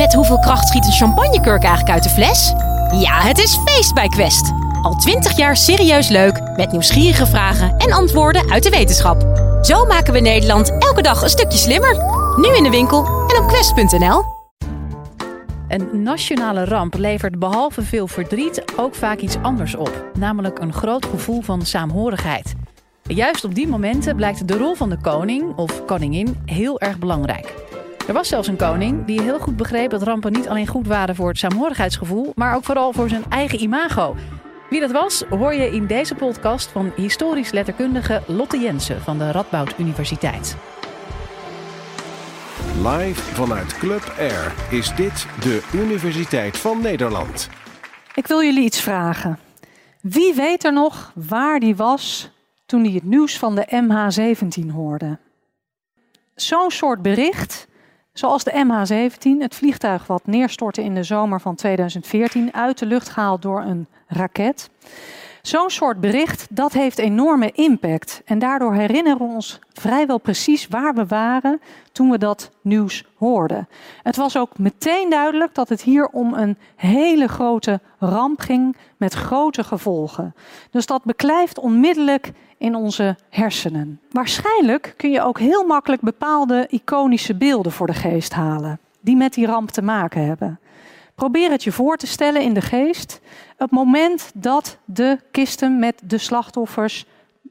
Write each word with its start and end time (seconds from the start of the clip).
Met 0.00 0.14
hoeveel 0.14 0.38
kracht 0.38 0.68
schiet 0.68 0.86
een 0.86 0.92
champagnekurk 0.92 1.62
eigenlijk 1.62 1.90
uit 1.94 2.02
de 2.02 2.08
fles? 2.08 2.52
Ja, 3.00 3.20
het 3.20 3.38
is 3.38 3.58
feest 3.64 3.94
bij 3.94 4.08
Quest. 4.08 4.52
Al 4.82 4.94
twintig 4.94 5.36
jaar 5.36 5.56
serieus 5.56 6.08
leuk, 6.08 6.40
met 6.56 6.72
nieuwsgierige 6.72 7.26
vragen 7.26 7.76
en 7.76 7.92
antwoorden 7.92 8.50
uit 8.50 8.62
de 8.62 8.70
wetenschap. 8.70 9.22
Zo 9.62 9.84
maken 9.84 10.12
we 10.12 10.20
Nederland 10.20 10.78
elke 10.78 11.02
dag 11.02 11.22
een 11.22 11.28
stukje 11.28 11.58
slimmer. 11.58 11.96
Nu 12.36 12.56
in 12.56 12.62
de 12.62 12.70
winkel 12.70 13.04
en 13.04 13.42
op 13.42 13.48
quest.nl. 13.48 14.22
Een 15.68 16.02
nationale 16.02 16.64
ramp 16.64 16.94
levert 16.94 17.38
behalve 17.38 17.82
veel 17.82 18.06
verdriet 18.06 18.64
ook 18.76 18.94
vaak 18.94 19.18
iets 19.18 19.36
anders 19.42 19.74
op, 19.74 20.04
namelijk 20.18 20.58
een 20.58 20.72
groot 20.72 21.06
gevoel 21.06 21.40
van 21.42 21.62
saamhorigheid. 21.62 22.54
Juist 23.02 23.44
op 23.44 23.54
die 23.54 23.68
momenten 23.68 24.16
blijkt 24.16 24.48
de 24.48 24.56
rol 24.56 24.74
van 24.74 24.88
de 24.88 24.98
koning 25.00 25.56
of 25.56 25.84
koningin 25.84 26.42
heel 26.44 26.80
erg 26.80 26.98
belangrijk. 26.98 27.69
Er 28.06 28.12
was 28.12 28.28
zelfs 28.28 28.48
een 28.48 28.56
koning 28.56 29.04
die 29.04 29.22
heel 29.22 29.38
goed 29.38 29.56
begreep 29.56 29.90
dat 29.90 30.02
rampen 30.02 30.32
niet 30.32 30.48
alleen 30.48 30.66
goed 30.66 30.86
waren 30.86 31.14
voor 31.14 31.28
het 31.28 31.38
saamhorigheidsgevoel, 31.38 32.32
maar 32.34 32.56
ook 32.56 32.64
vooral 32.64 32.92
voor 32.92 33.08
zijn 33.08 33.24
eigen 33.28 33.62
imago. 33.62 34.16
Wie 34.70 34.80
dat 34.80 34.90
was, 34.90 35.24
hoor 35.30 35.54
je 35.54 35.70
in 35.70 35.86
deze 35.86 36.14
podcast 36.14 36.68
van 36.68 36.92
historisch 36.96 37.50
letterkundige 37.50 38.22
Lotte 38.26 38.58
Jensen 38.58 39.00
van 39.00 39.18
de 39.18 39.30
Radboud 39.30 39.78
Universiteit. 39.78 40.56
Live 42.82 43.20
vanuit 43.20 43.78
Club 43.78 44.14
Air 44.18 44.54
is 44.70 44.94
dit 44.94 45.26
de 45.40 45.68
Universiteit 45.74 46.58
van 46.58 46.80
Nederland. 46.80 47.48
Ik 48.14 48.26
wil 48.26 48.42
jullie 48.42 48.64
iets 48.64 48.80
vragen. 48.80 49.38
Wie 50.00 50.34
weet 50.34 50.64
er 50.64 50.72
nog 50.72 51.12
waar 51.14 51.60
die 51.60 51.76
was 51.76 52.30
toen 52.66 52.84
hij 52.84 52.92
het 52.92 53.04
nieuws 53.04 53.38
van 53.38 53.54
de 53.54 53.66
MH17 53.84 54.74
hoorde? 54.74 55.18
Zo'n 56.34 56.70
soort 56.70 57.02
bericht 57.02 57.68
Zoals 58.20 58.44
de 58.44 58.64
MH17, 58.66 59.42
het 59.42 59.54
vliegtuig 59.54 60.06
wat 60.06 60.26
neerstortte 60.26 60.82
in 60.82 60.94
de 60.94 61.02
zomer 61.02 61.40
van 61.40 61.54
2014, 61.54 62.54
uit 62.54 62.78
de 62.78 62.86
lucht 62.86 63.08
gehaald 63.08 63.42
door 63.42 63.60
een 63.60 63.86
raket. 64.06 64.70
Zo'n 65.42 65.70
soort 65.70 66.00
bericht, 66.00 66.46
dat 66.50 66.72
heeft 66.72 66.98
enorme 66.98 67.50
impact. 67.52 68.22
En 68.24 68.38
daardoor 68.38 68.74
herinneren 68.74 69.18
we 69.18 69.24
ons 69.34 69.58
vrijwel 69.72 70.18
precies 70.18 70.68
waar 70.68 70.94
we 70.94 71.06
waren 71.06 71.60
toen 71.92 72.10
we 72.10 72.18
dat 72.18 72.50
nieuws 72.60 73.04
hoorden. 73.16 73.68
Het 74.02 74.16
was 74.16 74.36
ook 74.36 74.58
meteen 74.58 75.10
duidelijk 75.10 75.54
dat 75.54 75.68
het 75.68 75.82
hier 75.82 76.06
om 76.06 76.34
een 76.34 76.56
hele 76.76 77.28
grote 77.28 77.80
ramp 77.98 78.40
ging 78.40 78.76
met 78.96 79.14
grote 79.14 79.64
gevolgen. 79.64 80.34
Dus 80.70 80.86
dat 80.86 81.04
beklijft 81.04 81.58
onmiddellijk 81.58 82.32
in 82.58 82.74
onze 82.74 83.16
hersenen. 83.28 84.00
Waarschijnlijk 84.10 84.94
kun 84.96 85.10
je 85.10 85.22
ook 85.22 85.38
heel 85.38 85.64
makkelijk 85.64 86.02
bepaalde 86.02 86.66
iconische 86.68 87.34
beelden 87.34 87.72
voor 87.72 87.86
de 87.86 87.94
geest 87.94 88.32
halen, 88.32 88.78
die 89.00 89.16
met 89.16 89.34
die 89.34 89.46
ramp 89.46 89.70
te 89.70 89.82
maken 89.82 90.26
hebben. 90.26 90.58
Probeer 91.20 91.50
het 91.50 91.64
je 91.64 91.72
voor 91.72 91.96
te 91.96 92.06
stellen 92.06 92.42
in 92.42 92.54
de 92.54 92.60
geest. 92.60 93.20
Het 93.56 93.70
moment 93.70 94.30
dat 94.34 94.78
de 94.84 95.18
kisten 95.30 95.78
met 95.78 96.02
de 96.04 96.18
slachtoffers 96.18 97.06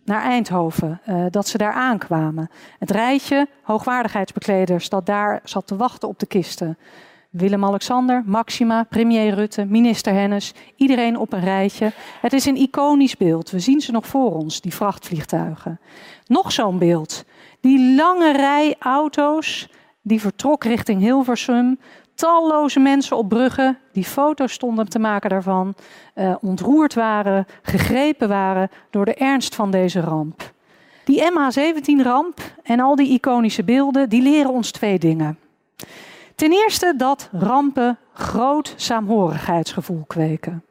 naar 0.05 0.21
Eindhoven, 0.21 1.01
uh, 1.09 1.25
dat 1.29 1.47
ze 1.47 1.57
daar 1.57 1.73
aankwamen. 1.73 2.49
Het 2.79 2.91
rijtje 2.91 3.47
hoogwaardigheidsbekleders 3.61 4.89
dat 4.89 5.05
daar 5.05 5.39
zat 5.43 5.67
te 5.67 5.75
wachten 5.75 6.07
op 6.07 6.19
de 6.19 6.25
kisten. 6.25 6.77
Willem-Alexander, 7.29 8.23
Maxima, 8.25 8.83
premier 8.83 9.33
Rutte, 9.33 9.65
minister 9.65 10.13
Hennis, 10.13 10.53
iedereen 10.75 11.17
op 11.17 11.33
een 11.33 11.43
rijtje. 11.43 11.91
Het 12.21 12.33
is 12.33 12.45
een 12.45 12.57
iconisch 12.57 13.17
beeld. 13.17 13.51
We 13.51 13.59
zien 13.59 13.81
ze 13.81 13.91
nog 13.91 14.07
voor 14.07 14.33
ons, 14.33 14.61
die 14.61 14.73
vrachtvliegtuigen. 14.73 15.79
Nog 16.25 16.51
zo'n 16.51 16.77
beeld. 16.77 17.25
Die 17.59 17.95
lange 17.95 18.31
rij 18.31 18.75
auto's 18.79 19.69
die 20.01 20.21
vertrok 20.21 20.63
richting 20.63 21.01
Hilversum. 21.01 21.79
Talloze 22.19 22.79
mensen 22.79 23.17
op 23.17 23.29
bruggen 23.29 23.77
die 23.91 24.03
foto's 24.03 24.53
stonden 24.53 24.89
te 24.89 24.99
maken 24.99 25.29
daarvan, 25.29 25.75
uh, 26.15 26.35
ontroerd 26.41 26.93
waren, 26.93 27.45
gegrepen 27.61 28.27
waren 28.27 28.69
door 28.89 29.05
de 29.05 29.13
ernst 29.13 29.55
van 29.55 29.71
deze 29.71 29.99
ramp. 29.99 30.53
Die 31.05 31.21
MH17-ramp 31.21 32.39
en 32.63 32.79
al 32.79 32.95
die 32.95 33.09
iconische 33.09 33.63
beelden, 33.63 34.09
die 34.09 34.21
leren 34.21 34.51
ons 34.51 34.71
twee 34.71 34.99
dingen. 34.99 35.39
Ten 36.35 36.51
eerste 36.51 36.93
dat 36.97 37.29
rampen 37.31 37.97
groot 38.13 38.73
saamhorigheidsgevoel 38.75 40.03
kweken. 40.07 40.63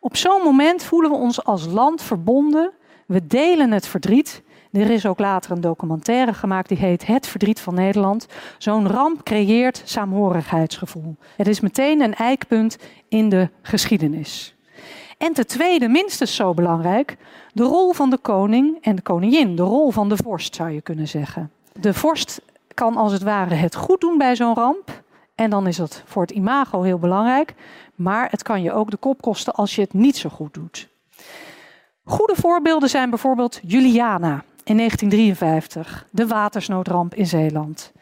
Op 0.00 0.16
zo'n 0.16 0.42
moment 0.42 0.82
voelen 0.82 1.10
we 1.10 1.16
ons 1.16 1.44
als 1.44 1.66
land 1.66 2.02
verbonden. 2.02 2.72
We 3.06 3.26
delen 3.26 3.70
het 3.70 3.86
verdriet. 3.86 4.42
Er 4.72 4.90
is 4.90 5.06
ook 5.06 5.18
later 5.18 5.50
een 5.50 5.60
documentaire 5.60 6.34
gemaakt 6.34 6.68
die 6.68 6.78
heet 6.78 7.06
Het 7.06 7.26
verdriet 7.26 7.60
van 7.60 7.74
Nederland. 7.74 8.26
Zo'n 8.58 8.88
ramp 8.88 9.22
creëert 9.22 9.82
saamhorigheidsgevoel. 9.84 11.16
Het 11.36 11.46
is 11.46 11.60
meteen 11.60 12.00
een 12.00 12.14
eikpunt 12.14 12.78
in 13.08 13.28
de 13.28 13.48
geschiedenis. 13.62 14.54
En 15.18 15.32
ten 15.32 15.46
tweede, 15.46 15.88
minstens 15.88 16.34
zo 16.34 16.54
belangrijk, 16.54 17.16
de 17.52 17.62
rol 17.62 17.92
van 17.92 18.10
de 18.10 18.18
koning 18.18 18.78
en 18.80 18.96
de 18.96 19.02
koningin. 19.02 19.56
De 19.56 19.62
rol 19.62 19.90
van 19.90 20.08
de 20.08 20.16
vorst 20.16 20.54
zou 20.54 20.70
je 20.70 20.80
kunnen 20.80 21.08
zeggen. 21.08 21.50
De 21.72 21.94
vorst 21.94 22.40
kan 22.74 22.96
als 22.96 23.12
het 23.12 23.22
ware 23.22 23.54
het 23.54 23.74
goed 23.74 24.00
doen 24.00 24.18
bij 24.18 24.36
zo'n 24.36 24.54
ramp. 24.54 25.02
En 25.34 25.50
dan 25.50 25.66
is 25.66 25.76
dat 25.76 26.02
voor 26.04 26.22
het 26.22 26.30
imago 26.30 26.82
heel 26.82 26.98
belangrijk. 26.98 27.54
Maar 27.94 28.30
het 28.30 28.42
kan 28.42 28.62
je 28.62 28.72
ook 28.72 28.90
de 28.90 28.96
kop 28.96 29.22
kosten 29.22 29.54
als 29.54 29.74
je 29.74 29.80
het 29.80 29.92
niet 29.92 30.16
zo 30.16 30.28
goed 30.28 30.54
doet. 30.54 30.88
Goede 32.04 32.34
voorbeelden 32.36 32.88
zijn 32.88 33.10
bijvoorbeeld 33.10 33.60
Juliana 33.62 34.44
in 34.68 34.76
1953, 34.76 36.06
de 36.10 36.26
watersnoodramp 36.26 37.14
in 37.14 37.26
Zeeland. 37.26 37.92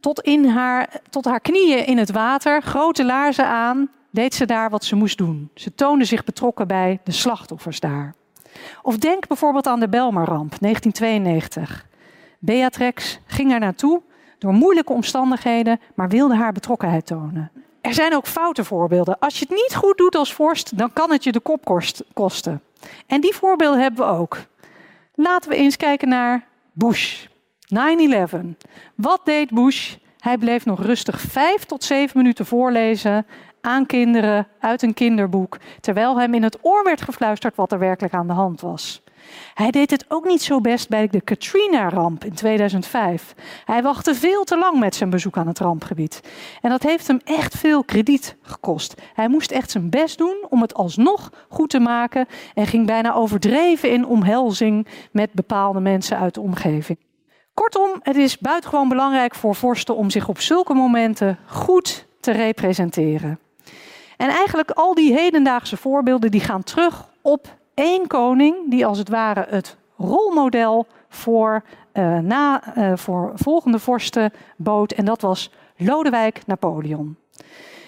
Tot, 0.00 0.20
in 0.20 0.46
haar, 0.48 1.00
tot 1.10 1.24
haar 1.24 1.40
knieën 1.40 1.86
in 1.86 1.98
het 1.98 2.10
water, 2.10 2.62
grote 2.62 3.04
laarzen 3.04 3.46
aan, 3.46 3.90
deed 4.10 4.34
ze 4.34 4.46
daar 4.46 4.70
wat 4.70 4.84
ze 4.84 4.96
moest 4.96 5.18
doen. 5.18 5.50
Ze 5.54 5.74
toonde 5.74 6.04
zich 6.04 6.24
betrokken 6.24 6.66
bij 6.66 7.00
de 7.04 7.12
slachtoffers 7.12 7.80
daar. 7.80 8.14
Of 8.82 8.98
denk 8.98 9.26
bijvoorbeeld 9.26 9.66
aan 9.66 9.80
de 9.80 9.88
Belmarramp, 9.88 10.54
1992. 10.60 11.86
Beatrix 12.38 13.20
ging 13.26 13.52
er 13.52 13.60
naartoe 13.60 14.02
door 14.38 14.52
moeilijke 14.52 14.92
omstandigheden, 14.92 15.80
maar 15.94 16.08
wilde 16.08 16.34
haar 16.34 16.52
betrokkenheid 16.52 17.06
tonen. 17.06 17.50
Er 17.80 17.94
zijn 17.94 18.14
ook 18.14 18.26
foute 18.26 18.64
voorbeelden. 18.64 19.18
Als 19.18 19.38
je 19.38 19.46
het 19.48 19.56
niet 19.56 19.74
goed 19.74 19.96
doet 19.96 20.14
als 20.14 20.34
vorst, 20.34 20.78
dan 20.78 20.92
kan 20.92 21.10
het 21.10 21.24
je 21.24 21.32
de 21.32 21.40
kop 21.40 21.64
kosten. 22.12 22.62
En 23.06 23.20
die 23.20 23.34
voorbeelden 23.34 23.80
hebben 23.80 24.06
we 24.06 24.12
ook. 24.12 24.38
Laten 25.22 25.50
we 25.50 25.56
eens 25.56 25.76
kijken 25.76 26.08
naar 26.08 26.46
Bush. 26.72 27.26
9-11. 28.34 28.38
Wat 28.94 29.20
deed 29.24 29.50
Bush? 29.50 29.94
Hij 30.18 30.38
bleef 30.38 30.64
nog 30.64 30.82
rustig 30.82 31.20
vijf 31.20 31.64
tot 31.64 31.84
zeven 31.84 32.18
minuten 32.18 32.46
voorlezen 32.46 33.26
aan 33.60 33.86
kinderen 33.86 34.46
uit 34.60 34.82
een 34.82 34.94
kinderboek, 34.94 35.58
terwijl 35.80 36.18
hem 36.18 36.34
in 36.34 36.42
het 36.42 36.58
oor 36.62 36.84
werd 36.84 37.00
gefluisterd 37.02 37.56
wat 37.56 37.72
er 37.72 37.78
werkelijk 37.78 38.14
aan 38.14 38.26
de 38.26 38.32
hand 38.32 38.60
was. 38.60 39.02
Hij 39.54 39.70
deed 39.70 39.90
het 39.90 40.04
ook 40.08 40.24
niet 40.24 40.42
zo 40.42 40.60
best 40.60 40.88
bij 40.88 41.06
de 41.06 41.20
Katrina-ramp 41.20 42.24
in 42.24 42.34
2005. 42.34 43.34
Hij 43.64 43.82
wachtte 43.82 44.14
veel 44.14 44.44
te 44.44 44.58
lang 44.58 44.78
met 44.78 44.94
zijn 44.94 45.10
bezoek 45.10 45.36
aan 45.36 45.46
het 45.46 45.58
rampgebied. 45.58 46.20
En 46.60 46.70
dat 46.70 46.82
heeft 46.82 47.06
hem 47.06 47.20
echt 47.24 47.58
veel 47.58 47.84
krediet 47.84 48.36
gekost. 48.42 48.94
Hij 49.14 49.28
moest 49.28 49.50
echt 49.50 49.70
zijn 49.70 49.90
best 49.90 50.18
doen 50.18 50.46
om 50.48 50.60
het 50.60 50.74
alsnog 50.74 51.32
goed 51.48 51.70
te 51.70 51.80
maken 51.80 52.26
en 52.54 52.66
ging 52.66 52.86
bijna 52.86 53.14
overdreven 53.14 53.90
in 53.90 54.06
omhelzing 54.06 54.86
met 55.12 55.32
bepaalde 55.32 55.80
mensen 55.80 56.18
uit 56.18 56.34
de 56.34 56.40
omgeving. 56.40 56.98
Kortom, 57.54 58.00
het 58.02 58.16
is 58.16 58.38
buitengewoon 58.38 58.88
belangrijk 58.88 59.34
voor 59.34 59.54
vorsten 59.54 59.96
om 59.96 60.10
zich 60.10 60.28
op 60.28 60.40
zulke 60.40 60.74
momenten 60.74 61.38
goed 61.46 62.06
te 62.20 62.30
representeren. 62.30 63.38
En 64.16 64.28
eigenlijk 64.28 64.70
al 64.70 64.94
die 64.94 65.12
hedendaagse 65.12 65.76
voorbeelden 65.76 66.30
die 66.30 66.40
gaan 66.40 66.62
terug 66.62 67.08
op 67.22 67.58
één 67.80 68.06
koning 68.06 68.56
die 68.66 68.86
als 68.86 68.98
het 68.98 69.08
ware 69.08 69.46
het 69.48 69.76
rolmodel 69.96 70.86
voor, 71.08 71.62
uh, 71.92 72.18
na, 72.18 72.76
uh, 72.76 72.92
voor 72.96 73.32
volgende 73.34 73.78
vorsten 73.78 74.32
bood. 74.56 74.92
En 74.92 75.04
dat 75.04 75.20
was 75.20 75.50
Lodewijk 75.76 76.40
Napoleon. 76.46 77.16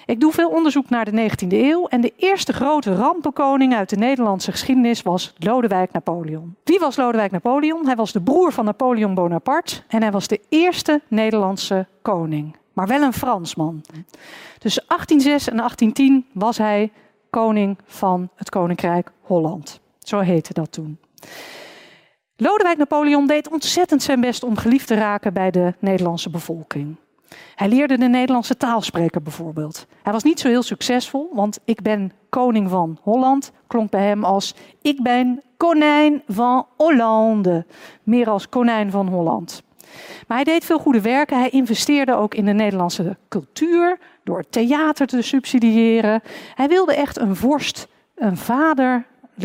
Ik 0.07 0.21
doe 0.21 0.33
veel 0.33 0.49
onderzoek 0.49 0.89
naar 0.89 1.05
de 1.05 1.31
19e 1.31 1.49
eeuw 1.49 1.87
en 1.87 2.01
de 2.01 2.13
eerste 2.17 2.53
grote 2.53 2.95
rampenkoning 2.95 3.75
uit 3.75 3.89
de 3.89 3.97
Nederlandse 3.97 4.51
geschiedenis 4.51 5.03
was 5.03 5.35
Lodewijk 5.39 5.93
Napoleon. 5.93 6.57
Wie 6.65 6.79
was 6.79 6.97
Lodewijk 6.97 7.31
Napoleon? 7.31 7.87
Hij 7.87 7.97
was 7.97 8.13
de 8.13 8.21
broer 8.21 8.53
van 8.53 8.65
Napoleon 8.65 9.15
Bonaparte 9.15 9.83
en 9.89 10.03
hij 10.03 10.11
was 10.11 10.27
de 10.27 10.41
eerste 10.49 11.01
Nederlandse 11.09 11.87
koning, 12.03 12.57
maar 12.73 12.87
wel 12.87 13.03
een 13.03 13.13
Fransman. 13.13 13.81
Tussen 14.59 14.85
1806 14.87 15.49
en 15.49 15.57
1810 15.57 16.27
was 16.33 16.59
hij 16.59 16.93
koning 17.31 17.79
van 17.85 18.29
het 18.35 18.51
Koninkrijk 18.51 19.11
Holland. 19.21 19.82
Zo 20.03 20.19
heette 20.19 20.53
dat 20.53 20.73
toen. 20.73 20.99
Lodewijk 22.37 22.79
Napoleon 22.79 23.27
deed 23.27 23.49
ontzettend 23.49 24.03
zijn 24.03 24.21
best 24.21 24.43
om 24.43 24.57
geliefd 24.57 24.87
te 24.87 24.95
raken 24.95 25.33
bij 25.33 25.51
de 25.51 25.75
Nederlandse 25.79 26.31
bevolking. 26.31 26.97
Hij 27.55 27.69
leerde 27.69 27.99
de 27.99 28.09
Nederlandse 28.09 28.57
taal 28.57 28.81
spreken 28.81 29.23
bijvoorbeeld. 29.23 29.87
Hij 30.03 30.13
was 30.13 30.23
niet 30.23 30.41
zo 30.41 30.49
heel 30.49 30.63
succesvol, 30.63 31.31
want 31.33 31.59
ik 31.65 31.83
ben 31.83 32.13
koning 32.29 32.71
van 32.71 32.99
Holland 33.03 33.53
klonk 33.67 33.91
bij 33.91 34.07
hem 34.07 34.25
als 34.25 34.55
ik 34.83 35.03
ben 35.03 35.43
konijn 35.57 36.23
van 36.27 36.67
Hollande, 36.77 37.67
meer 38.03 38.29
als 38.29 38.49
konijn 38.49 38.91
van 38.91 39.09
Holland. 39.09 39.63
Maar 40.27 40.37
hij 40.37 40.45
deed 40.45 40.65
veel 40.65 40.79
goede 40.79 41.01
werken. 41.01 41.39
Hij 41.39 41.51
investeerde 41.51 42.15
ook 42.15 42.35
in 42.35 42.45
de 42.45 42.53
Nederlandse 42.53 43.17
cultuur, 43.29 43.99
door 44.25 44.45
theater 44.51 45.07
te 45.07 45.23
subsidiëren. 45.23 46.23
Hij 46.55 46.69
wilde 46.69 46.95
echt 46.95 47.19
een 47.19 47.37
vorst, 47.37 47.89
een 48.15 48.37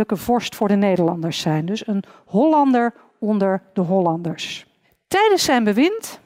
vorst 0.06 0.56
voor 0.56 0.68
de 0.68 0.76
Nederlanders 0.76 1.40
zijn. 1.40 1.66
Dus 1.66 1.88
een 1.88 2.04
Hollander 2.26 2.94
onder 3.20 3.62
de 3.74 3.82
Hollanders. 3.82 4.66
Tijdens 5.08 5.44
zijn 5.44 5.64
bewind 5.64 6.20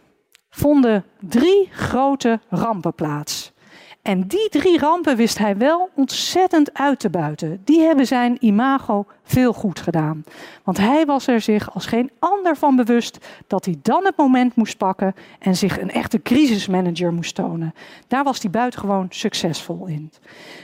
vonden 0.49 1.05
drie 1.19 1.69
grote 1.71 2.39
rampen 2.49 2.93
plaats. 2.93 3.53
En 4.01 4.27
die 4.27 4.49
drie 4.49 4.79
rampen 4.79 5.15
wist 5.15 5.37
hij 5.37 5.57
wel 5.57 5.89
ontzettend 5.95 6.73
uit 6.73 6.99
te 6.99 7.09
buiten. 7.09 7.61
Die 7.63 7.81
hebben 7.81 8.07
zijn 8.07 8.37
imago 8.39 9.05
veel 9.23 9.53
goed 9.53 9.79
gedaan. 9.79 10.23
Want 10.63 10.77
hij 10.77 11.05
was 11.05 11.27
er 11.27 11.41
zich 11.41 11.73
als 11.73 11.85
geen 11.85 12.11
ander 12.19 12.57
van 12.57 12.75
bewust 12.75 13.25
dat 13.47 13.65
hij 13.65 13.79
dan 13.81 14.05
het 14.05 14.17
moment 14.17 14.55
moest 14.55 14.77
pakken 14.77 15.13
en 15.39 15.55
zich 15.55 15.79
een 15.81 15.91
echte 15.91 16.21
crisismanager 16.21 17.13
moest 17.13 17.35
tonen. 17.35 17.73
Daar 18.07 18.23
was 18.23 18.41
hij 18.41 18.51
buitengewoon 18.51 19.07
succesvol 19.09 19.85
in. 19.85 20.11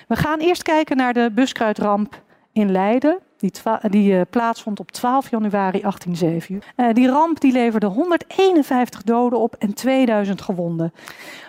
We 0.07 0.15
gaan 0.15 0.39
eerst 0.39 0.63
kijken 0.63 0.98
naar 0.98 1.13
de 1.13 1.31
buskruidramp 1.33 2.21
in 2.59 2.71
Leiden 2.71 3.19
die, 3.38 3.51
die 3.89 4.13
uh, 4.13 4.21
plaatsvond 4.30 4.80
op 4.80 4.92
12 4.92 5.30
januari 5.30 5.81
1807. 5.81 6.62
Uh, 6.75 6.94
die 6.94 7.07
ramp 7.07 7.39
die 7.39 7.51
leverde 7.51 7.86
151 7.86 9.04
doden 9.04 9.39
op 9.39 9.56
en 9.56 9.74
2000 9.74 10.42
gewonden. 10.42 10.94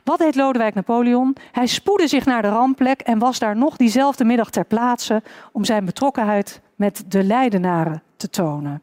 Wat 0.05 0.19
deed 0.19 0.35
Lodewijk 0.35 0.75
Napoleon? 0.75 1.37
Hij 1.53 1.67
spoedde 1.67 2.09
zich 2.09 2.25
naar 2.25 2.43
de 2.43 2.49
rampplek 2.49 3.01
en 3.01 3.19
was 3.19 3.39
daar 3.39 3.57
nog 3.57 3.77
diezelfde 3.77 4.25
middag 4.25 4.51
ter 4.51 4.65
plaatse 4.65 5.23
om 5.53 5.65
zijn 5.65 5.85
betrokkenheid 5.85 6.61
met 6.75 7.05
de 7.09 7.25
Leidenaren 7.25 8.03
te 8.17 8.31
tonen. 8.31 8.83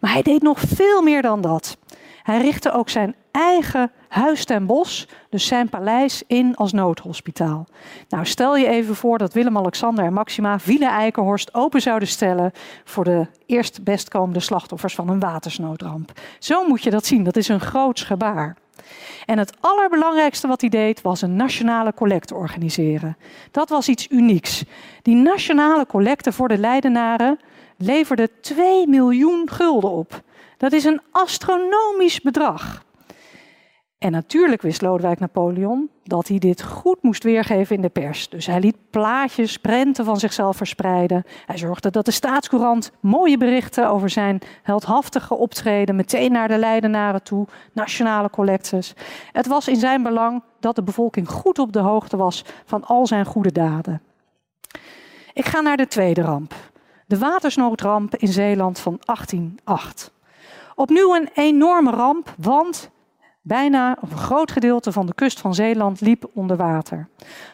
Maar 0.00 0.12
hij 0.12 0.22
deed 0.22 0.42
nog 0.42 0.60
veel 0.60 1.02
meer 1.02 1.22
dan 1.22 1.40
dat. 1.40 1.76
Hij 2.28 2.40
richtte 2.40 2.72
ook 2.72 2.88
zijn 2.88 3.14
eigen 3.30 3.90
huis 4.08 4.44
ten 4.44 4.66
bos, 4.66 5.08
dus 5.30 5.46
zijn 5.46 5.68
paleis, 5.68 6.22
in 6.26 6.56
als 6.56 6.72
noodhospitaal. 6.72 7.66
Nou, 8.08 8.26
stel 8.26 8.56
je 8.56 8.66
even 8.66 8.94
voor 8.94 9.18
dat 9.18 9.32
Willem-Alexander 9.32 10.04
en 10.04 10.12
Maxima 10.12 10.58
Wiele 10.64 10.88
Eikenhorst 10.88 11.54
open 11.54 11.80
zouden 11.80 12.08
stellen 12.08 12.52
voor 12.84 13.04
de 13.04 13.26
eerst 13.46 13.84
bestkomende 13.84 14.40
slachtoffers 14.40 14.94
van 14.94 15.08
een 15.08 15.20
watersnoodramp. 15.20 16.12
Zo 16.38 16.66
moet 16.66 16.82
je 16.82 16.90
dat 16.90 17.06
zien, 17.06 17.24
dat 17.24 17.36
is 17.36 17.48
een 17.48 17.60
groots 17.60 18.02
gebaar. 18.02 18.56
En 19.26 19.38
het 19.38 19.56
allerbelangrijkste 19.60 20.46
wat 20.46 20.60
hij 20.60 20.70
deed 20.70 21.02
was 21.02 21.22
een 21.22 21.36
nationale 21.36 21.94
collecte 21.94 22.34
organiseren. 22.34 23.16
Dat 23.50 23.68
was 23.68 23.88
iets 23.88 24.06
unieks. 24.10 24.64
Die 25.02 25.16
nationale 25.16 25.86
collecte 25.86 26.32
voor 26.32 26.48
de 26.48 26.58
Leidenaren 26.58 27.38
leverde 27.76 28.30
2 28.40 28.88
miljoen 28.88 29.48
gulden 29.50 29.90
op. 29.90 30.22
Dat 30.58 30.72
is 30.72 30.84
een 30.84 31.00
astronomisch 31.10 32.20
bedrag. 32.20 32.86
En 33.98 34.12
natuurlijk 34.12 34.62
wist 34.62 34.82
Lodewijk 34.82 35.18
Napoleon 35.18 35.90
dat 36.04 36.28
hij 36.28 36.38
dit 36.38 36.62
goed 36.62 37.02
moest 37.02 37.22
weergeven 37.22 37.76
in 37.76 37.82
de 37.82 37.88
pers. 37.88 38.28
Dus 38.28 38.46
hij 38.46 38.60
liet 38.60 38.76
plaatjes, 38.90 39.56
prenten 39.56 40.04
van 40.04 40.16
zichzelf 40.16 40.56
verspreiden. 40.56 41.24
Hij 41.46 41.58
zorgde 41.58 41.90
dat 41.90 42.04
de 42.04 42.10
staatscourant 42.10 42.90
mooie 43.00 43.38
berichten 43.38 43.88
over 43.88 44.10
zijn 44.10 44.40
heldhaftige 44.62 45.34
optreden 45.34 45.96
meteen 45.96 46.32
naar 46.32 46.48
de 46.48 46.58
Leidenaren 46.58 47.22
toe, 47.22 47.46
nationale 47.72 48.30
collectes. 48.30 48.94
Het 49.32 49.46
was 49.46 49.68
in 49.68 49.76
zijn 49.76 50.02
belang 50.02 50.42
dat 50.60 50.76
de 50.76 50.82
bevolking 50.82 51.28
goed 51.28 51.58
op 51.58 51.72
de 51.72 51.80
hoogte 51.80 52.16
was 52.16 52.44
van 52.64 52.84
al 52.84 53.06
zijn 53.06 53.24
goede 53.24 53.52
daden. 53.52 54.02
Ik 55.32 55.46
ga 55.46 55.60
naar 55.60 55.76
de 55.76 55.86
tweede 55.86 56.22
ramp. 56.22 56.54
De 57.06 57.18
watersnoodramp 57.18 58.16
in 58.16 58.28
Zeeland 58.28 58.78
van 58.78 58.98
1808. 59.04 60.16
Opnieuw 60.78 61.14
een 61.14 61.28
enorme 61.34 61.90
ramp, 61.90 62.34
want 62.36 62.90
bijna 63.42 63.98
een 64.00 64.16
groot 64.16 64.52
gedeelte 64.52 64.92
van 64.92 65.06
de 65.06 65.14
kust 65.14 65.40
van 65.40 65.54
Zeeland 65.54 66.00
liep 66.00 66.30
onder 66.34 66.56
water. 66.56 67.08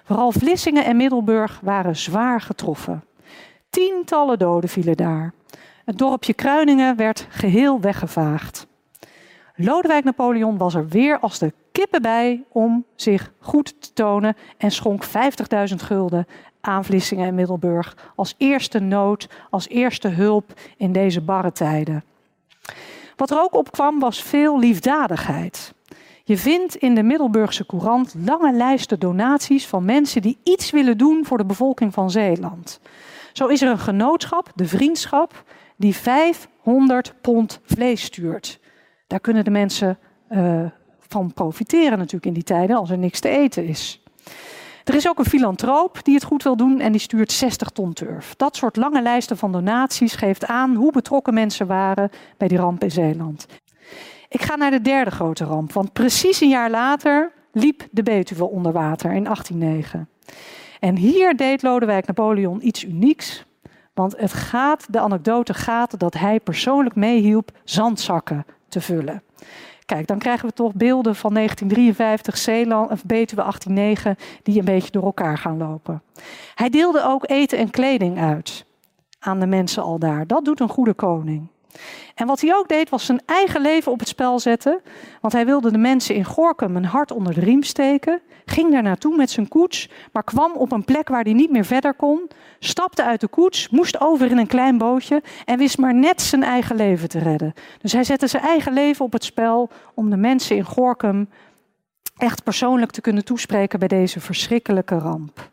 Vooral 0.04 0.32
Vlissingen 0.32 0.84
en 0.84 0.96
Middelburg 0.96 1.60
waren 1.62 1.96
zwaar 1.96 2.40
getroffen. 2.40 3.04
Tientallen 3.70 4.38
doden 4.38 4.70
vielen 4.70 4.96
daar. 4.96 5.32
Het 5.84 5.98
dorpje 5.98 6.34
Kruiningen 6.34 6.96
werd 6.96 7.26
geheel 7.28 7.80
weggevaagd. 7.80 8.66
Lodewijk 9.54 10.04
Napoleon 10.04 10.58
was 10.58 10.74
er 10.74 10.88
weer 10.88 11.18
als 11.18 11.38
de 11.38 11.52
kippen 11.72 12.02
bij 12.02 12.44
om 12.48 12.84
zich 12.94 13.32
goed 13.38 13.82
te 13.82 13.92
tonen 13.92 14.36
en 14.56 14.70
schonk 14.70 15.04
50.000 15.04 15.12
gulden 15.76 16.26
aan 16.60 16.84
Vlissingen 16.84 17.26
en 17.26 17.34
Middelburg 17.34 18.12
als 18.16 18.34
eerste 18.38 18.78
nood, 18.78 19.28
als 19.50 19.68
eerste 19.68 20.08
hulp 20.08 20.52
in 20.76 20.92
deze 20.92 21.20
barre 21.20 21.52
tijden. 21.52 22.04
Wat 23.16 23.30
er 23.30 23.40
ook 23.40 23.54
opkwam 23.54 23.98
was 23.98 24.22
veel 24.22 24.58
liefdadigheid. 24.58 25.74
Je 26.24 26.38
vindt 26.38 26.76
in 26.76 26.94
de 26.94 27.02
Middelburgse 27.02 27.66
Courant 27.66 28.14
lange 28.24 28.52
lijsten 28.52 29.00
donaties 29.00 29.66
van 29.66 29.84
mensen 29.84 30.22
die 30.22 30.38
iets 30.42 30.70
willen 30.70 30.98
doen 30.98 31.24
voor 31.24 31.38
de 31.38 31.44
bevolking 31.44 31.92
van 31.92 32.10
Zeeland. 32.10 32.80
Zo 33.32 33.46
is 33.46 33.62
er 33.62 33.70
een 33.70 33.78
genootschap, 33.78 34.52
de 34.54 34.66
Vriendschap, 34.66 35.44
die 35.76 35.94
500 35.94 37.14
pond 37.20 37.60
vlees 37.64 38.02
stuurt. 38.02 38.60
Daar 39.06 39.20
kunnen 39.20 39.44
de 39.44 39.50
mensen 39.50 39.98
uh, 40.30 40.64
van 40.98 41.32
profiteren 41.32 41.98
natuurlijk 41.98 42.26
in 42.26 42.32
die 42.32 42.42
tijden 42.42 42.76
als 42.76 42.90
er 42.90 42.98
niks 42.98 43.20
te 43.20 43.28
eten 43.28 43.66
is. 43.66 44.02
Er 44.84 44.94
is 44.94 45.08
ook 45.08 45.18
een 45.18 45.24
filantroop 45.24 45.98
die 46.02 46.14
het 46.14 46.24
goed 46.24 46.42
wil 46.42 46.56
doen 46.56 46.80
en 46.80 46.92
die 46.92 47.00
stuurt 47.00 47.32
60 47.32 47.68
ton 47.68 47.92
turf. 47.92 48.34
Dat 48.36 48.56
soort 48.56 48.76
lange 48.76 49.02
lijsten 49.02 49.36
van 49.36 49.52
donaties 49.52 50.14
geeft 50.14 50.46
aan 50.46 50.74
hoe 50.74 50.92
betrokken 50.92 51.34
mensen 51.34 51.66
waren 51.66 52.10
bij 52.36 52.48
die 52.48 52.58
ramp 52.58 52.82
in 52.82 52.90
Zeeland. 52.90 53.46
Ik 54.28 54.42
ga 54.42 54.54
naar 54.54 54.70
de 54.70 54.80
derde 54.80 55.10
grote 55.10 55.44
ramp, 55.44 55.72
want 55.72 55.92
precies 55.92 56.40
een 56.40 56.48
jaar 56.48 56.70
later 56.70 57.32
liep 57.52 57.86
de 57.90 58.02
Betuwe 58.02 58.44
onder 58.44 58.72
water 58.72 59.12
in 59.12 59.24
1809. 59.24 60.08
En 60.80 60.96
hier 60.96 61.36
deed 61.36 61.62
Lodewijk 61.62 62.06
Napoleon 62.06 62.66
iets 62.66 62.84
unieks, 62.84 63.44
want 63.94 64.16
het 64.16 64.32
gaat, 64.32 64.92
de 64.92 65.00
anekdote 65.00 65.54
gaat 65.54 66.00
dat 66.00 66.14
hij 66.14 66.40
persoonlijk 66.40 66.94
meehielp 66.94 67.50
zandzakken 67.64 68.46
te 68.68 68.80
vullen. 68.80 69.22
Kijk, 69.86 70.06
dan 70.06 70.18
krijgen 70.18 70.48
we 70.48 70.54
toch 70.54 70.74
beelden 70.74 71.14
van 71.14 71.34
1953, 71.34 72.38
Zeeland, 72.38 72.90
of 72.90 73.04
Betuwe 73.04 73.42
1809, 73.42 74.16
die 74.42 74.58
een 74.58 74.64
beetje 74.64 74.90
door 74.90 75.04
elkaar 75.04 75.38
gaan 75.38 75.56
lopen. 75.56 76.02
Hij 76.54 76.68
deelde 76.68 77.04
ook 77.04 77.28
eten 77.28 77.58
en 77.58 77.70
kleding 77.70 78.18
uit 78.18 78.66
aan 79.18 79.40
de 79.40 79.46
mensen 79.46 79.82
al 79.82 79.98
daar. 79.98 80.26
Dat 80.26 80.44
doet 80.44 80.60
een 80.60 80.68
goede 80.68 80.94
koning. 80.94 81.48
En 82.14 82.26
wat 82.26 82.40
hij 82.40 82.54
ook 82.54 82.68
deed, 82.68 82.90
was 82.90 83.06
zijn 83.06 83.20
eigen 83.26 83.60
leven 83.60 83.92
op 83.92 83.98
het 83.98 84.08
spel 84.08 84.38
zetten. 84.38 84.80
Want 85.20 85.32
hij 85.32 85.46
wilde 85.46 85.72
de 85.72 85.78
mensen 85.78 86.14
in 86.14 86.24
Gorkum 86.24 86.76
een 86.76 86.84
hart 86.84 87.10
onder 87.10 87.34
de 87.34 87.40
riem 87.40 87.62
steken. 87.62 88.20
Ging 88.44 88.72
daar 88.72 88.82
naartoe 88.82 89.16
met 89.16 89.30
zijn 89.30 89.48
koets, 89.48 89.88
maar 90.12 90.24
kwam 90.24 90.52
op 90.52 90.72
een 90.72 90.84
plek 90.84 91.08
waar 91.08 91.22
hij 91.22 91.32
niet 91.32 91.50
meer 91.50 91.64
verder 91.64 91.94
kon. 91.94 92.30
Stapte 92.58 93.04
uit 93.04 93.20
de 93.20 93.28
koets, 93.28 93.68
moest 93.68 94.00
over 94.00 94.30
in 94.30 94.38
een 94.38 94.46
klein 94.46 94.78
bootje 94.78 95.22
en 95.44 95.58
wist 95.58 95.78
maar 95.78 95.94
net 95.94 96.22
zijn 96.22 96.42
eigen 96.42 96.76
leven 96.76 97.08
te 97.08 97.18
redden. 97.18 97.52
Dus 97.78 97.92
hij 97.92 98.04
zette 98.04 98.26
zijn 98.26 98.42
eigen 98.42 98.72
leven 98.72 99.04
op 99.04 99.12
het 99.12 99.24
spel 99.24 99.70
om 99.94 100.10
de 100.10 100.16
mensen 100.16 100.56
in 100.56 100.64
Gorkum 100.64 101.28
echt 102.16 102.42
persoonlijk 102.42 102.90
te 102.90 103.00
kunnen 103.00 103.24
toespreken 103.24 103.78
bij 103.78 103.88
deze 103.88 104.20
verschrikkelijke 104.20 104.98
ramp. 104.98 105.50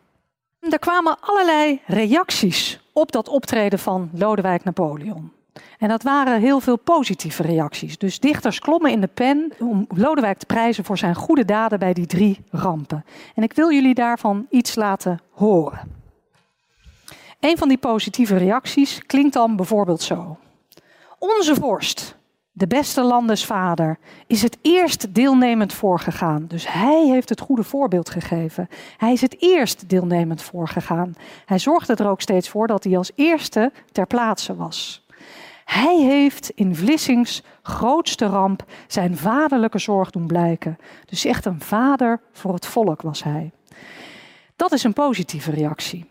Er 0.59 0.79
kwamen 0.79 1.17
allerlei 1.19 1.81
reacties 1.85 2.79
op 2.93 3.11
dat 3.11 3.27
optreden 3.27 3.79
van 3.79 4.09
Lodewijk 4.13 4.63
Napoleon. 4.63 5.31
En 5.77 5.87
dat 5.87 6.03
waren 6.03 6.39
heel 6.39 6.59
veel 6.59 6.77
positieve 6.77 7.43
reacties. 7.43 7.97
Dus 7.97 8.19
dichters 8.19 8.59
klommen 8.59 8.91
in 8.91 9.01
de 9.01 9.09
pen 9.13 9.53
om 9.59 9.85
Lodewijk 9.89 10.37
te 10.37 10.45
prijzen 10.45 10.83
voor 10.83 10.97
zijn 10.97 11.15
goede 11.15 11.45
daden 11.45 11.79
bij 11.79 11.93
die 11.93 12.05
drie 12.05 12.39
rampen. 12.49 13.05
En 13.35 13.43
ik 13.43 13.53
wil 13.53 13.71
jullie 13.71 13.93
daarvan 13.93 14.47
iets 14.49 14.75
laten 14.75 15.19
horen. 15.31 15.99
Een 17.39 17.57
van 17.57 17.67
die 17.67 17.77
positieve 17.77 18.37
reacties 18.37 19.05
klinkt 19.05 19.33
dan 19.33 19.55
bijvoorbeeld 19.55 20.01
zo. 20.01 20.37
Onze 21.19 21.55
vorst, 21.55 22.15
de 22.51 22.67
beste 22.67 23.01
landesvader, 23.01 23.97
is 24.27 24.41
het 24.41 24.57
eerst 24.61 25.13
deelnemend 25.13 25.73
voorgegaan. 25.73 26.45
Dus 26.47 26.71
hij 26.71 27.05
heeft 27.07 27.29
het 27.29 27.39
goede 27.39 27.63
voorbeeld 27.63 28.09
gegeven. 28.09 28.67
Hij 28.97 29.11
is 29.11 29.21
het 29.21 29.35
eerst 29.39 29.89
deelnemend 29.89 30.41
voorgegaan. 30.41 31.13
Hij 31.45 31.59
zorgde 31.59 31.95
er 31.95 32.09
ook 32.09 32.21
steeds 32.21 32.49
voor 32.49 32.67
dat 32.67 32.83
hij 32.83 32.97
als 32.97 33.11
eerste 33.15 33.71
ter 33.91 34.07
plaatse 34.07 34.55
was. 34.55 35.00
Hij 35.71 35.97
heeft 35.97 36.49
in 36.49 36.75
Vlissings 36.75 37.43
grootste 37.61 38.25
ramp 38.25 38.63
zijn 38.87 39.17
vaderlijke 39.17 39.79
zorg 39.79 40.09
doen 40.09 40.27
blijken. 40.27 40.77
Dus 41.05 41.25
echt 41.25 41.45
een 41.45 41.61
vader 41.61 42.21
voor 42.31 42.53
het 42.53 42.65
volk 42.65 43.01
was 43.01 43.23
hij. 43.23 43.51
Dat 44.55 44.71
is 44.71 44.83
een 44.83 44.93
positieve 44.93 45.51
reactie. 45.51 46.05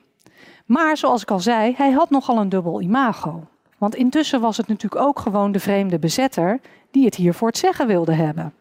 Maar 0.64 0.96
zoals 0.96 1.22
ik 1.22 1.30
al 1.30 1.40
zei, 1.40 1.74
hij 1.76 1.90
had 1.90 2.10
nogal 2.10 2.38
een 2.38 2.48
dubbel 2.48 2.80
imago. 2.80 3.46
Want 3.78 3.94
intussen 3.94 4.40
was 4.40 4.56
het 4.56 4.68
natuurlijk 4.68 5.02
ook 5.02 5.18
gewoon 5.18 5.52
de 5.52 5.60
vreemde 5.60 5.98
bezetter 5.98 6.60
die 6.90 7.04
het 7.04 7.14
hier 7.14 7.34
voor 7.34 7.48
het 7.48 7.58
zeggen 7.58 7.86
wilde 7.86 8.14
hebben. 8.14 8.54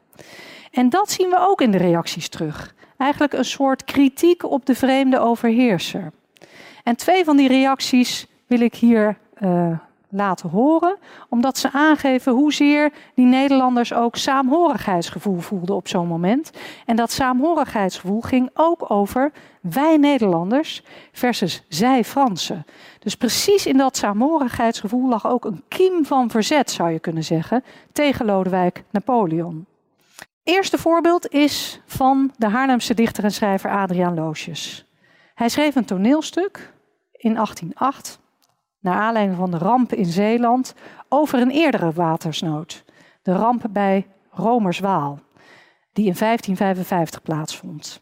En 0.71 0.89
dat 0.89 1.11
zien 1.11 1.29
we 1.29 1.37
ook 1.39 1.61
in 1.61 1.71
de 1.71 1.77
reacties 1.77 2.29
terug. 2.29 2.75
Eigenlijk 2.97 3.33
een 3.33 3.45
soort 3.45 3.83
kritiek 3.83 4.43
op 4.43 4.65
de 4.65 4.75
vreemde 4.75 5.19
overheerser. 5.19 6.11
En 6.83 6.95
twee 6.95 7.23
van 7.23 7.37
die 7.37 7.47
reacties 7.47 8.27
wil 8.47 8.59
ik 8.59 8.75
hier 8.75 9.17
uh, 9.41 9.77
laten 10.09 10.49
horen, 10.49 10.97
omdat 11.29 11.57
ze 11.57 11.71
aangeven 11.71 12.33
hoezeer 12.33 12.91
die 13.15 13.25
Nederlanders 13.25 13.93
ook 13.93 14.15
saamhorigheidsgevoel 14.15 15.39
voelden 15.39 15.75
op 15.75 15.87
zo'n 15.87 16.07
moment. 16.07 16.51
En 16.85 16.95
dat 16.95 17.11
saamhorigheidsgevoel 17.11 18.21
ging 18.21 18.49
ook 18.53 18.91
over 18.91 19.31
wij 19.61 19.97
Nederlanders 19.97 20.83
versus 21.11 21.63
zij 21.67 22.03
Fransen. 22.03 22.65
Dus 22.99 23.15
precies 23.15 23.65
in 23.65 23.77
dat 23.77 23.97
saamhorigheidsgevoel 23.97 25.09
lag 25.09 25.27
ook 25.27 25.45
een 25.45 25.63
kiem 25.67 26.05
van 26.05 26.29
verzet, 26.29 26.71
zou 26.71 26.89
je 26.89 26.99
kunnen 26.99 27.23
zeggen, 27.23 27.63
tegen 27.91 28.25
Lodewijk 28.25 28.83
Napoleon. 28.91 29.65
Eerste 30.43 30.77
voorbeeld 30.77 31.29
is 31.29 31.81
van 31.85 32.31
de 32.37 32.47
Haarlemse 32.47 32.93
dichter 32.93 33.23
en 33.23 33.31
schrijver 33.31 33.71
Adriaan 33.71 34.13
Loosjes. 34.13 34.85
Hij 35.33 35.49
schreef 35.49 35.75
een 35.75 35.85
toneelstuk 35.85 36.73
in 37.11 37.33
1808 37.33 38.19
naar 38.79 38.99
aanleiding 38.99 39.37
van 39.37 39.51
de 39.51 39.57
ramp 39.57 39.93
in 39.93 40.05
Zeeland, 40.05 40.73
over 41.09 41.41
een 41.41 41.51
eerdere 41.51 41.91
watersnood. 41.91 42.83
De 43.21 43.33
ramp 43.33 43.65
bij 43.69 44.07
Romerswaal, 44.31 45.19
die 45.93 46.05
in 46.05 46.15
1555 46.17 47.21
plaatsvond. 47.21 48.01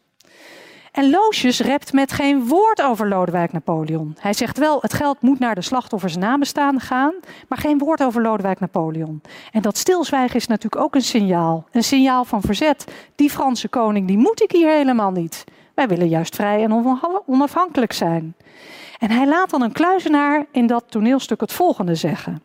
En 0.92 1.10
Loosjes 1.10 1.60
rept 1.60 1.92
met 1.92 2.12
geen 2.12 2.46
woord 2.46 2.82
over 2.82 3.08
Lodewijk 3.08 3.52
Napoleon. 3.52 4.16
Hij 4.20 4.32
zegt 4.32 4.58
wel, 4.58 4.78
het 4.80 4.92
geld 4.92 5.22
moet 5.22 5.38
naar 5.38 5.54
de 5.54 5.62
slachtoffers 5.62 6.16
nabestaanden 6.16 6.80
gaan, 6.80 7.14
maar 7.48 7.58
geen 7.58 7.78
woord 7.78 8.02
over 8.02 8.22
Lodewijk 8.22 8.60
Napoleon. 8.60 9.22
En 9.52 9.62
dat 9.62 9.76
stilzwijgen 9.76 10.36
is 10.36 10.46
natuurlijk 10.46 10.82
ook 10.82 10.94
een 10.94 11.02
signaal. 11.02 11.64
Een 11.70 11.84
signaal 11.84 12.24
van 12.24 12.40
verzet. 12.40 12.92
Die 13.14 13.30
Franse 13.30 13.68
koning, 13.68 14.06
die 14.06 14.18
moet 14.18 14.42
ik 14.42 14.50
hier 14.50 14.70
helemaal 14.70 15.10
niet. 15.10 15.44
Wij 15.74 15.88
willen 15.88 16.08
juist 16.08 16.34
vrij 16.34 16.62
en 16.62 17.02
onafhankelijk 17.26 17.92
zijn. 17.92 18.34
En 18.98 19.10
hij 19.10 19.26
laat 19.26 19.50
dan 19.50 19.62
een 19.62 19.72
kluizenaar 19.72 20.46
in 20.52 20.66
dat 20.66 20.84
toneelstuk 20.88 21.40
het 21.40 21.52
volgende 21.52 21.94
zeggen. 21.94 22.42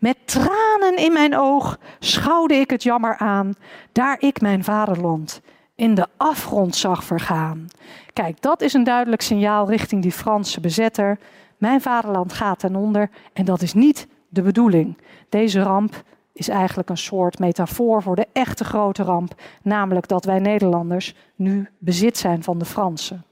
Met 0.00 0.16
tranen 0.24 0.96
in 0.96 1.12
mijn 1.12 1.36
oog 1.36 1.78
schouwde 1.98 2.54
ik 2.54 2.70
het 2.70 2.82
jammer 2.82 3.16
aan, 3.16 3.54
daar 3.92 4.16
ik 4.20 4.40
mijn 4.40 4.64
vaderland 4.64 5.40
in 5.74 5.94
de 5.94 6.06
afgrond 6.16 6.76
zag 6.76 7.04
vergaan. 7.04 7.66
Kijk, 8.12 8.40
dat 8.40 8.60
is 8.60 8.72
een 8.72 8.84
duidelijk 8.84 9.22
signaal 9.22 9.68
richting 9.68 10.02
die 10.02 10.12
Franse 10.12 10.60
bezetter. 10.60 11.18
Mijn 11.58 11.80
vaderland 11.80 12.32
gaat 12.32 12.58
ten 12.58 12.76
onder 12.76 13.10
en 13.32 13.44
dat 13.44 13.62
is 13.62 13.74
niet 13.74 14.06
de 14.28 14.42
bedoeling. 14.42 14.98
Deze 15.28 15.62
ramp 15.62 16.02
is 16.32 16.48
eigenlijk 16.48 16.88
een 16.88 16.98
soort 16.98 17.38
metafoor 17.38 18.02
voor 18.02 18.16
de 18.16 18.26
echte 18.32 18.64
grote 18.64 19.02
ramp, 19.02 19.34
namelijk 19.62 20.08
dat 20.08 20.24
wij 20.24 20.38
Nederlanders 20.38 21.14
nu 21.34 21.68
bezit 21.78 22.18
zijn 22.18 22.42
van 22.42 22.58
de 22.58 22.64
Fransen. 22.64 23.24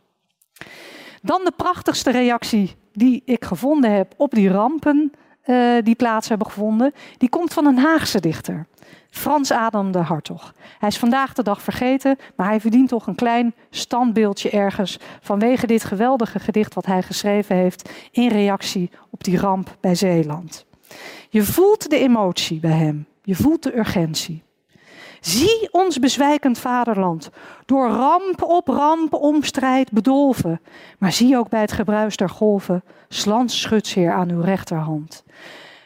Dan 1.23 1.41
de 1.45 1.53
prachtigste 1.57 2.11
reactie 2.11 2.77
die 2.93 3.23
ik 3.25 3.45
gevonden 3.45 3.93
heb 3.93 4.15
op 4.17 4.31
die 4.31 4.49
rampen 4.49 5.13
uh, 5.49 5.77
die 5.83 5.95
plaats 5.95 6.29
hebben 6.29 6.47
gevonden. 6.47 6.93
Die 7.19 7.29
komt 7.29 7.53
van 7.53 7.67
een 7.67 7.79
Haagse 7.79 8.21
dichter. 8.21 8.67
Frans 9.11 9.53
Adam 9.53 9.93
de 9.93 9.99
Hartog. 9.99 10.55
Hij 10.79 10.89
is 10.89 10.99
vandaag 10.99 11.33
de 11.33 11.43
dag 11.43 11.63
vergeten, 11.63 12.17
maar 12.37 12.47
hij 12.47 12.61
verdient 12.61 12.89
toch 12.89 13.07
een 13.07 13.15
klein 13.15 13.55
standbeeldje 13.71 14.51
ergens 14.51 14.99
vanwege 15.21 15.67
dit 15.67 15.85
geweldige 15.85 16.39
gedicht 16.39 16.75
wat 16.75 16.87
hij 16.87 17.03
geschreven 17.03 17.57
heeft 17.57 17.91
in 18.11 18.29
reactie 18.29 18.91
op 19.11 19.25
die 19.25 19.39
ramp 19.39 19.77
bij 19.81 19.95
Zeeland. 19.95 20.67
Je 21.29 21.43
voelt 21.43 21.91
de 21.91 21.99
emotie 21.99 22.61
bij 22.61 22.71
hem, 22.71 23.07
je 23.23 23.35
voelt 23.35 23.63
de 23.63 23.79
urgentie. 23.79 24.43
Zie 25.21 25.69
ons 25.71 25.99
bezwijkend 25.99 26.59
vaderland, 26.59 27.31
door 27.67 27.89
ramp 27.89 28.43
op 28.43 28.69
ramp 28.69 29.15
omstrijd 29.15 29.91
bedolven. 29.91 30.61
Maar 30.99 31.13
zie 31.13 31.39
ook 31.39 31.49
bij 31.49 31.61
het 31.61 31.73
gebruis 31.73 32.17
der 32.17 32.31
golven, 32.31 32.83
slans 33.09 33.61
schutsheer 33.61 34.13
aan 34.13 34.31
uw 34.31 34.41
rechterhand. 34.41 35.25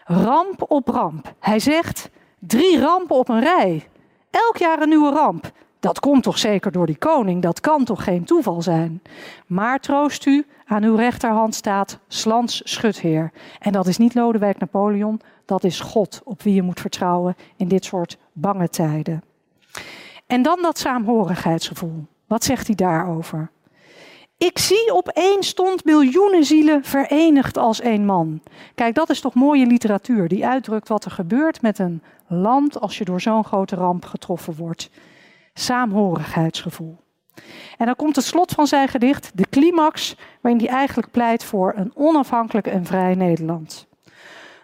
Ramp 0.04 0.64
op 0.68 0.88
ramp. 0.88 1.34
Hij 1.40 1.58
zegt, 1.58 2.10
drie 2.38 2.78
rampen 2.78 3.16
op 3.16 3.28
een 3.28 3.40
rij. 3.40 3.88
Elk 4.30 4.56
jaar 4.56 4.82
een 4.82 4.88
nieuwe 4.88 5.10
ramp. 5.10 5.50
Dat 5.80 6.00
komt 6.00 6.22
toch 6.22 6.38
zeker 6.38 6.72
door 6.72 6.86
die 6.86 6.98
koning, 6.98 7.42
dat 7.42 7.60
kan 7.60 7.84
toch 7.84 8.04
geen 8.04 8.24
toeval 8.24 8.62
zijn. 8.62 9.02
Maar 9.46 9.80
troost 9.80 10.26
u, 10.26 10.46
aan 10.66 10.82
uw 10.82 10.94
rechterhand 10.94 11.54
staat 11.54 11.98
Slans 12.08 12.60
Schutheer. 12.64 13.32
En 13.58 13.72
dat 13.72 13.86
is 13.86 13.98
niet 13.98 14.14
Lodewijk 14.14 14.58
Napoleon, 14.58 15.20
dat 15.52 15.64
is 15.64 15.80
God 15.80 16.20
op 16.24 16.42
wie 16.42 16.54
je 16.54 16.62
moet 16.62 16.80
vertrouwen 16.80 17.36
in 17.56 17.68
dit 17.68 17.84
soort 17.84 18.18
bange 18.32 18.68
tijden. 18.68 19.22
En 20.26 20.42
dan 20.42 20.58
dat 20.62 20.78
saamhorigheidsgevoel. 20.78 22.06
Wat 22.26 22.44
zegt 22.44 22.66
hij 22.66 22.76
daarover? 22.76 23.50
Ik 24.36 24.58
zie 24.58 24.94
op 24.94 25.08
één 25.08 25.42
stond 25.42 25.84
miljoenen 25.84 26.44
zielen 26.44 26.84
verenigd 26.84 27.56
als 27.56 27.80
één 27.80 28.04
man. 28.04 28.42
Kijk, 28.74 28.94
dat 28.94 29.10
is 29.10 29.20
toch 29.20 29.34
mooie 29.34 29.66
literatuur 29.66 30.28
die 30.28 30.46
uitdrukt 30.46 30.88
wat 30.88 31.04
er 31.04 31.10
gebeurt 31.10 31.62
met 31.62 31.78
een 31.78 32.02
land 32.26 32.80
als 32.80 32.98
je 32.98 33.04
door 33.04 33.20
zo'n 33.20 33.44
grote 33.44 33.76
ramp 33.76 34.04
getroffen 34.04 34.56
wordt. 34.56 34.90
Saamhorigheidsgevoel. 35.54 36.96
En 37.78 37.86
dan 37.86 37.96
komt 37.96 38.16
het 38.16 38.24
slot 38.24 38.52
van 38.52 38.66
zijn 38.66 38.88
gedicht, 38.88 39.30
de 39.34 39.46
climax, 39.50 40.16
waarin 40.40 40.60
hij 40.60 40.70
eigenlijk 40.70 41.10
pleit 41.10 41.44
voor 41.44 41.72
een 41.76 41.92
onafhankelijk 41.94 42.66
en 42.66 42.84
vrij 42.84 43.14
Nederland. 43.14 43.90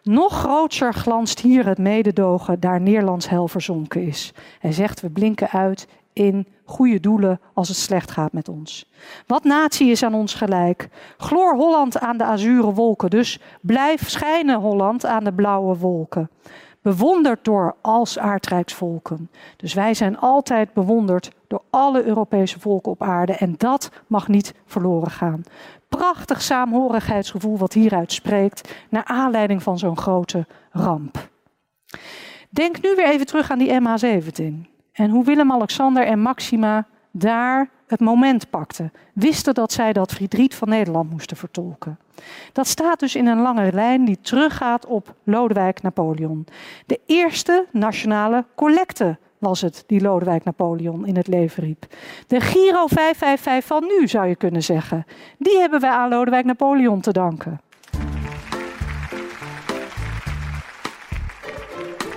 Nog 0.09 0.33
groter 0.33 0.95
glanst 0.95 1.41
hier 1.41 1.67
het 1.67 1.79
mededogen 1.79 2.61
daar 2.61 2.81
Nederlands 2.81 3.29
hel 3.29 3.49
verzonken 3.49 4.03
is. 4.03 4.33
Hij 4.59 4.73
zegt, 4.73 5.00
we 5.00 5.11
blinken 5.11 5.50
uit 5.50 5.88
in 6.12 6.47
goede 6.65 7.00
doelen 7.00 7.41
als 7.55 7.69
het 7.69 7.77
slecht 7.77 8.11
gaat 8.11 8.33
met 8.33 8.49
ons. 8.49 8.91
Wat 9.27 9.45
natie 9.45 9.91
is 9.91 10.03
aan 10.03 10.15
ons 10.15 10.35
gelijk? 10.35 10.88
Gloor 11.17 11.55
Holland 11.55 11.99
aan 11.99 12.17
de 12.17 12.25
azure 12.25 12.73
wolken, 12.73 13.11
dus 13.11 13.41
blijf 13.61 14.09
schijnen 14.09 14.61
Holland 14.61 15.07
aan 15.07 15.25
de 15.25 15.33
blauwe 15.33 15.77
wolken. 15.77 16.31
Bewonderd 16.88 17.45
door 17.45 17.76
als 17.80 18.18
aardrijksvolken. 18.18 19.30
Dus 19.57 19.75
wij 19.75 19.95
zijn 19.95 20.18
altijd 20.18 20.73
bewonderd 20.73 21.30
door 21.49 21.62
alle 21.71 22.04
Europese 22.04 22.61
volken 22.61 22.92
op 22.92 23.02
aarde 23.02 23.33
en 23.33 23.54
dat 23.57 23.90
mag 24.07 24.28
niet 24.28 24.54
verloren 24.66 25.11
gaan 25.11 25.45
prachtig 25.88 26.42
saamhorigheidsgevoel 26.42 27.59
wat 27.59 27.73
hieruit 27.73 28.12
spreekt, 28.12 28.75
naar 28.88 29.04
aanleiding 29.04 29.62
van 29.62 29.78
zo'n 29.78 29.97
grote 29.97 30.47
ramp. 30.71 31.28
Denk 32.50 32.83
nu 32.83 32.95
weer 32.95 33.09
even 33.09 33.26
terug 33.26 33.50
aan 33.50 33.59
die 33.59 33.80
MH17 33.80 34.71
en 34.92 35.11
hoe 35.11 35.25
Willem-Alexander 35.25 36.07
en 36.07 36.21
Maxima 36.21 36.87
daar 37.19 37.71
het 37.87 38.01
moment 38.01 38.51
pakten, 38.51 38.93
wisten 39.13 39.55
dat 39.55 39.73
zij 39.73 39.93
dat 39.93 40.13
verdriet 40.13 40.55
van 40.55 40.69
Nederland 40.69 41.11
moesten 41.11 41.37
vertolken. 41.37 41.99
Dat 42.53 42.67
staat 42.67 43.01
dus 43.01 43.17
in 43.17 43.27
een 43.27 43.41
lange 43.41 43.73
lijn 43.73 44.05
die 44.05 44.21
teruggaat 44.21 44.87
op 44.87 45.15
Lodewijk 45.23 45.83
Napoleon. 45.83 46.47
De 46.87 47.01
eerste 47.07 47.67
nationale 47.73 48.45
collecte 48.55 49.19
was 49.39 49.61
het 49.61 49.85
die 49.87 50.01
Lodewijk 50.01 50.45
Napoleon 50.45 51.07
in 51.07 51.17
het 51.17 51.27
leven 51.27 51.63
riep. 51.63 51.87
De 52.27 52.41
Giro 52.41 52.87
555 52.87 53.65
van 53.65 53.85
nu 53.85 54.09
zou 54.09 54.27
je 54.27 54.37
kunnen 54.37 54.63
zeggen. 54.63 55.07
Die 55.39 55.59
hebben 55.59 55.81
wij 55.81 55.91
aan 55.91 56.09
Lodewijk 56.09 56.45
Napoleon 56.45 57.01
te 57.01 57.13
danken. 57.13 57.61